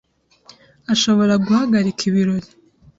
[0.93, 2.49] ashobora guhagarika ibirori.